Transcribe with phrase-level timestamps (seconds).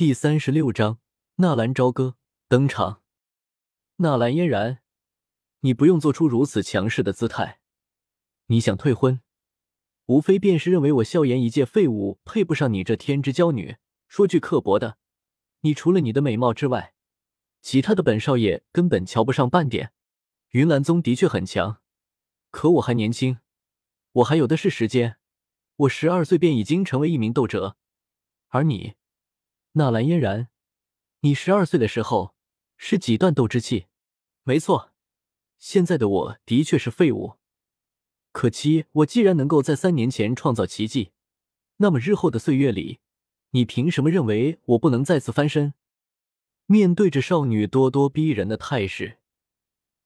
[0.00, 0.98] 第三十六章，
[1.34, 2.16] 纳兰朝歌
[2.48, 3.02] 登场。
[3.96, 4.78] 纳兰嫣然，
[5.60, 7.60] 你不用做出如此强势的姿态。
[8.46, 9.20] 你想退婚，
[10.06, 13.76] 无非便是认为我萧炎一介废物，配不上你这天之娇女。
[14.08, 14.96] 说句刻薄的，
[15.60, 16.94] 你除了你的美貌之外，
[17.60, 19.92] 其他的本少爷根本瞧不上半点。
[20.52, 21.82] 云岚宗的确很强，
[22.50, 23.40] 可我还年轻，
[24.12, 25.18] 我还有的是时间。
[25.76, 27.76] 我十二岁便已经成为一名斗者，
[28.48, 28.94] 而你，
[29.72, 30.48] 纳兰嫣然，
[31.20, 32.34] 你十二岁的时候
[32.76, 33.86] 是几段斗之气？
[34.42, 34.92] 没错，
[35.58, 37.34] 现在的我的确是废物。
[38.32, 41.12] 可惜，我既然能够在三年前创造奇迹，
[41.76, 42.98] 那么日后的岁月里，
[43.50, 45.74] 你凭什么认为我不能再次翻身？
[46.66, 49.18] 面对着少女咄咄逼人的态势，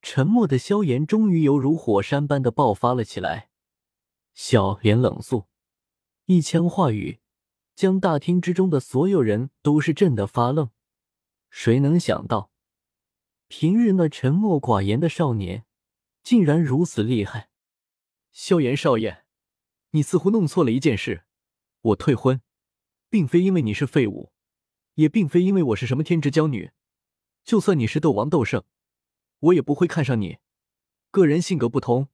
[0.03, 3.51] 沉默的萧炎终于犹如火山般的爆发了起来，
[4.34, 5.47] 小脸冷肃。
[6.27, 7.20] 一腔话语，
[7.74, 10.70] 将大厅之中的所有人都是震得发愣。
[11.51, 12.50] 谁能想到，
[13.48, 15.64] 平日那沉默寡言的少年，
[16.22, 17.50] 竟然如此厉害？
[18.33, 19.25] 萧炎少爷，
[19.91, 21.25] 你似乎弄错了一件事。
[21.81, 22.41] 我退婚，
[23.08, 24.33] 并非因为你是废物，
[24.94, 26.72] 也并非因为我是什么天之娇女。
[27.44, 28.64] 就算你是斗王斗圣，
[29.38, 30.38] 我也不会看上你。
[31.11, 32.09] 个人性格不同，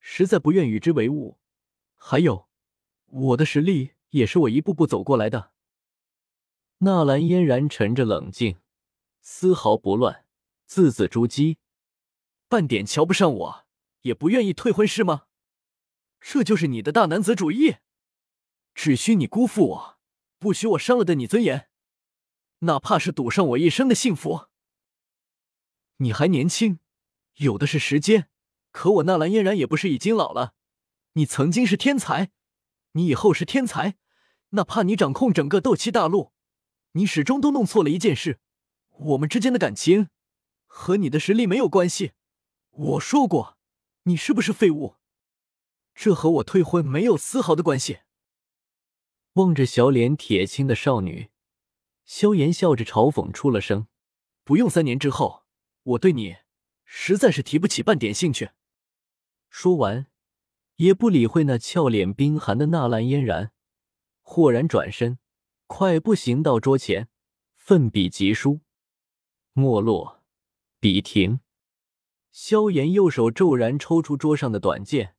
[0.00, 1.38] 实在不愿与之为伍。
[1.94, 2.48] 还有。
[3.06, 5.52] 我的实力也是我一步步走过来的。
[6.78, 8.58] 纳兰嫣然沉着冷静，
[9.20, 10.24] 丝毫不乱，
[10.66, 11.58] 字字珠玑，
[12.48, 13.66] 半点瞧不上我，
[14.02, 15.26] 也不愿意退婚是吗？
[16.20, 17.76] 这就是你的大男子主义？
[18.74, 19.98] 只需你辜负我，
[20.38, 21.68] 不许我伤了的你尊严，
[22.60, 24.46] 哪怕是赌上我一生的幸福。
[25.98, 26.80] 你还年轻，
[27.36, 28.28] 有的是时间，
[28.70, 30.54] 可我纳兰嫣然也不是已经老了。
[31.14, 32.32] 你曾经是天才。
[32.94, 33.96] 你以后是天才，
[34.54, 36.32] 哪怕你掌控整个斗气大陆，
[36.92, 38.38] 你始终都弄错了一件事：
[38.90, 40.08] 我们之间的感情
[40.66, 42.12] 和你的实力没有关系。
[42.70, 43.56] 我说过，
[44.04, 44.96] 你是不是废物？
[45.94, 48.00] 这和我退婚没有丝毫的关系。
[49.34, 51.30] 望着小脸铁青的少女，
[52.04, 53.86] 萧炎笑着嘲讽出了声
[54.44, 55.44] ：“不用三年之后，
[55.82, 56.36] 我对你
[56.84, 58.50] 实在是提不起半点兴趣。”
[59.48, 60.06] 说完。
[60.76, 63.52] 也不理会那俏脸冰寒的纳兰嫣然，
[64.22, 65.18] 豁然转身，
[65.66, 67.08] 快步行到桌前，
[67.54, 68.60] 奋笔疾书。
[69.52, 70.22] 没落，
[70.80, 71.40] 笔停。
[72.30, 75.14] 萧炎右手骤然抽出桌上的短剑，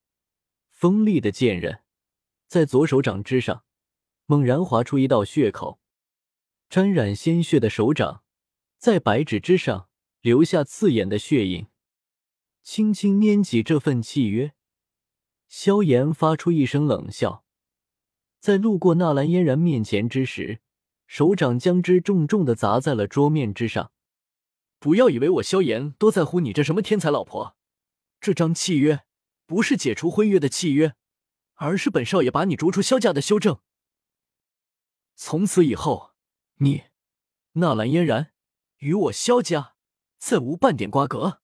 [0.70, 1.84] 锋利的剑刃
[2.48, 3.64] 在左手掌之上
[4.26, 5.80] 猛然划出一道血口，
[6.70, 8.24] 沾染鲜血的手掌
[8.80, 9.90] 在白纸之上
[10.22, 11.68] 留下刺眼的血印，
[12.64, 14.54] 轻轻拈起这份契约。
[15.48, 17.43] 萧炎发出一声冷笑，
[18.44, 20.60] 在路过纳兰嫣然面前之时，
[21.08, 23.94] 手掌将之重重的砸在了桌面之上。
[24.80, 27.56] 不要以为我萧炎多在乎你这什么天才老婆，
[28.20, 29.06] 这张契约
[29.46, 30.94] 不是解除婚约的契约，
[31.54, 33.60] 而是本少爷把你逐出萧家的修正。
[35.16, 36.12] 从此以后，
[36.56, 36.84] 你
[37.54, 38.34] 纳兰嫣然
[38.80, 39.76] 与我萧家
[40.18, 41.40] 再无半点瓜葛。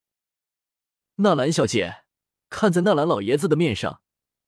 [1.16, 2.04] 纳兰小姐。
[2.50, 4.02] 看在纳兰老爷子的面上，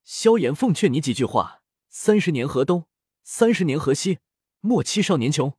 [0.04, 1.61] 萧炎奉劝你几句话：
[1.94, 2.86] 三十年河东，
[3.22, 4.20] 三十年河西，
[4.62, 5.58] 莫欺少年穷。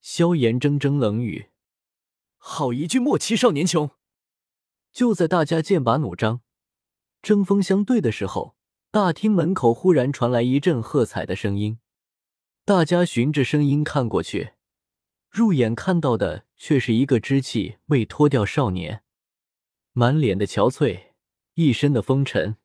[0.00, 1.50] 萧炎铮铮冷语
[2.38, 3.90] ：“好一句莫欺少年穷！”
[4.94, 6.42] 就在大家剑拔弩张、
[7.20, 8.54] 针锋相对的时候，
[8.92, 11.80] 大厅门口忽然传来一阵喝彩的声音。
[12.64, 14.52] 大家循着声音看过去，
[15.28, 19.02] 入眼看到的却是一个稚气未脱掉少年，
[19.90, 21.06] 满脸的憔悴。
[21.54, 22.56] 一身的风尘，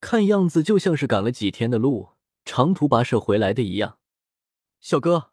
[0.00, 2.10] 看样子就像是赶了几天的路，
[2.44, 3.98] 长途跋涉回来的一样。
[4.80, 5.32] 小哥，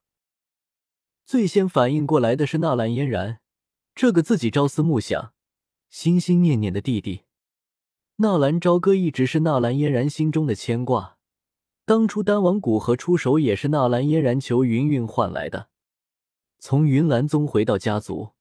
[1.25, 3.39] 最先反应过来的是纳兰嫣然，
[3.93, 5.33] 这个自己朝思暮想、
[5.89, 7.21] 心心念念的弟弟。
[8.17, 11.17] 纳兰朝歌一直是纳兰嫣然心中的牵挂，
[11.85, 15.69] 当初丹王古河出手也是纳兰嫣然求云韵换来的。
[16.57, 18.31] 从云岚宗回到家族，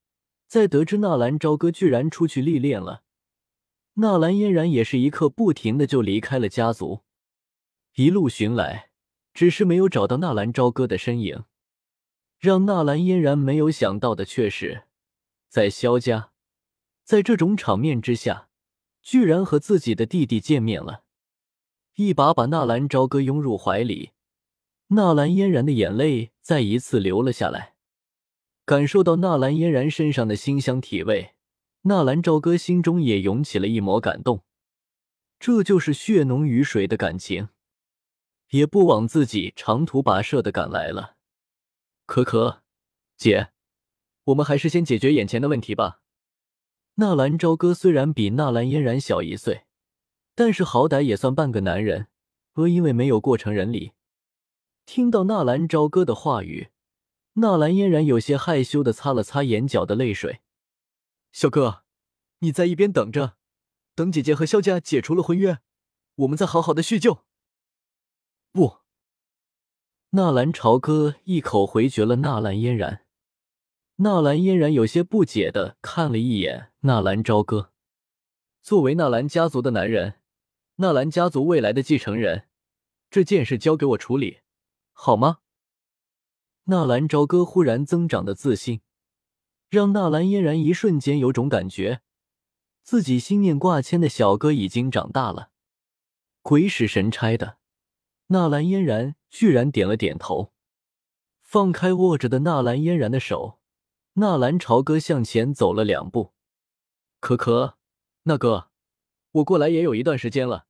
[0.46, 3.03] 在得知纳兰朝歌居然出去历练了。
[3.94, 7.02] 纳兰嫣然也是一刻不停的就离开了家族，
[7.94, 8.90] 一路寻来，
[9.32, 11.44] 只是没有找到纳兰朝歌的身影。
[12.38, 14.82] 让纳兰嫣然没有想到的却是，
[15.48, 16.32] 在萧家，
[17.04, 18.48] 在这种场面之下，
[19.00, 21.04] 居然和自己的弟弟见面了，
[21.94, 24.10] 一把把纳兰朝歌拥入怀里。
[24.88, 27.76] 纳兰嫣然的眼泪再一次流了下来，
[28.64, 31.33] 感受到纳兰嫣然身上的馨香体味。
[31.86, 34.42] 纳兰朝歌心中也涌起了一抹感动，
[35.38, 37.48] 这就是血浓于水的感情，
[38.52, 41.16] 也不枉自己长途跋涉的赶来了。
[42.06, 42.62] 可可，
[43.18, 43.50] 姐，
[44.24, 46.00] 我们还是先解决眼前的问题吧。
[46.94, 49.64] 纳兰朝歌虽然比纳兰嫣然小一岁，
[50.34, 52.06] 但是好歹也算半个男人，
[52.54, 53.92] 而因为没有过成人礼，
[54.86, 56.68] 听到纳兰朝歌的话语，
[57.34, 60.40] 纳兰嫣然有些害羞的擦了擦眼角的泪水。
[61.34, 61.82] 小哥，
[62.38, 63.36] 你在一边等着，
[63.96, 65.58] 等姐姐和萧家解除了婚约，
[66.14, 67.24] 我们再好好的叙旧。
[68.52, 68.78] 不，
[70.10, 73.04] 纳兰朝歌一口回绝了纳兰嫣然。
[73.96, 77.72] 纳兰嫣然有些不解的看了一眼纳兰朝歌，
[78.62, 80.20] 作为纳兰家族的男人，
[80.76, 82.46] 纳兰家族未来的继承人，
[83.10, 84.38] 这件事交给我处理，
[84.92, 85.40] 好吗？
[86.66, 88.82] 纳兰朝歌忽然增长的自信。
[89.74, 92.00] 让纳兰嫣然一瞬间有种感觉，
[92.84, 95.50] 自己心念挂牵的小哥已经长大了。
[96.42, 97.58] 鬼使神差的，
[98.28, 100.52] 纳兰嫣然居然点了点头，
[101.40, 103.58] 放开握着的纳兰嫣然的手。
[104.14, 106.34] 纳兰朝歌向前走了两步
[107.18, 107.76] ：“可可，
[108.22, 108.70] 那哥，
[109.32, 110.66] 我过来也有一段时间了，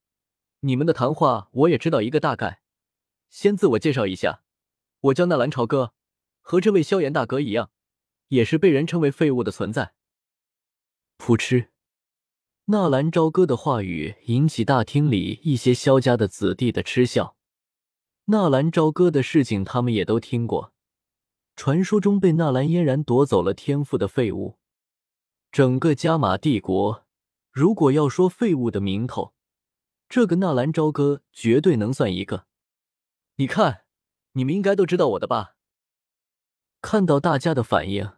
[0.61, 2.63] 你们的谈话我也知道一个大概。
[3.29, 4.41] 先自我介绍一下，
[5.01, 5.93] 我叫纳兰朝歌，
[6.41, 7.71] 和这位萧炎大哥一样。”
[8.29, 9.95] 也是被人称为废物的存在。
[11.19, 11.71] 噗嗤，
[12.67, 17.37] 纳兰朝歌的话语引起大厅里一些萧家的子弟的嗤笑。
[18.27, 20.73] 纳兰朝歌的事情他们也都听过，
[21.55, 24.59] 传说中被纳兰嫣然夺走了天赋的废物。
[25.53, 27.05] 整个加玛帝国，
[27.53, 29.35] 如果要说废物的名头，
[30.09, 32.47] 这个纳兰朝歌绝对能算一个。
[33.37, 33.85] 你看，
[34.33, 35.54] 你们应该都知道我的吧？
[36.85, 38.13] 看到大家的反应，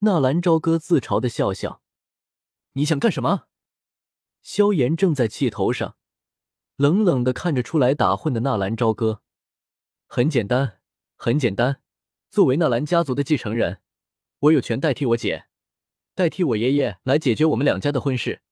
[0.00, 1.80] 纳兰朝歌自嘲的笑笑
[2.74, 3.44] ：“你想干什么？”
[4.42, 5.96] 萧炎正在气头上，
[6.74, 9.22] 冷冷的看着出来打混的纳兰朝歌。
[10.08, 10.80] 很简单，
[11.14, 11.80] 很简单。
[12.28, 13.82] 作为纳兰家族的继承人，
[14.40, 15.46] 我有权代替我姐，
[16.16, 18.42] 代替我爷爷来解决我们两家的婚事。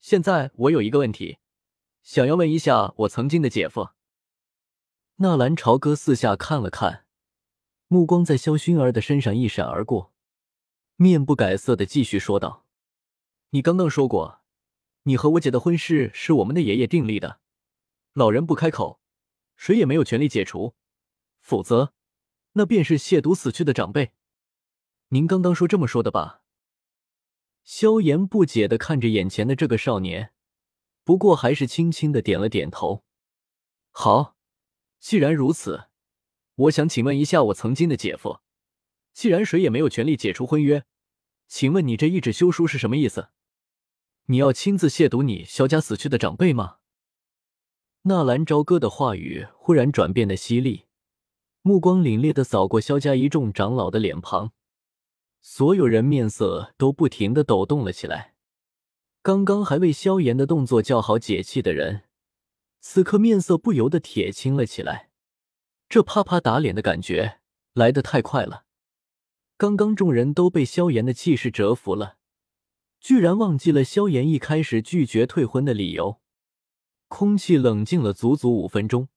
[0.00, 1.38] 现在我有一个问题，
[2.02, 3.90] 想要问一下我曾经的姐夫。
[5.18, 7.05] 纳兰朝歌四下看了看。
[7.88, 10.12] 目光在萧薰儿的身上一闪而过，
[10.96, 12.66] 面不改色的继续说道
[13.50, 14.40] ：“你刚刚说过，
[15.04, 17.38] 你和我姐的婚事是我们的爷爷订立的，
[18.12, 19.00] 老人不开口，
[19.54, 20.74] 谁也没有权利解除，
[21.40, 21.92] 否则，
[22.54, 24.10] 那便是亵渎死去的长辈。
[25.10, 26.42] 您刚刚说这么说的吧？”
[27.62, 30.32] 萧炎不解的看着眼前的这个少年，
[31.04, 33.04] 不过还是轻轻的点了点头。
[33.92, 34.36] 好，
[34.98, 35.85] 既然如此。
[36.56, 38.40] 我想请问一下，我曾经的姐夫，
[39.12, 40.84] 既然谁也没有权利解除婚约，
[41.46, 43.28] 请问你这一纸休书是什么意思？
[44.26, 46.78] 你要亲自亵渎你萧家死去的长辈吗？
[48.02, 50.86] 纳兰朝歌的话语忽然转变的犀利，
[51.60, 54.52] 目光凛冽的扫过萧家一众长老的脸庞，
[55.42, 58.34] 所有人面色都不停的抖动了起来。
[59.22, 62.04] 刚刚还为萧炎的动作叫好解气的人，
[62.80, 65.10] 此刻面色不由得铁青了起来。
[65.88, 67.38] 这啪啪打脸的感觉
[67.72, 68.64] 来得太快了，
[69.56, 72.16] 刚刚众人都被萧炎的气势折服了，
[73.00, 76.20] 居然忘记了萧炎一开始拒绝退婚的理由。
[77.08, 79.08] 空气冷静了足足五分钟，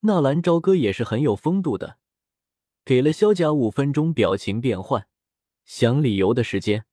[0.00, 1.98] 纳兰朝歌也是很有风度的，
[2.84, 5.06] 给了萧家五分钟表情变换、
[5.64, 6.86] 想理由的时间。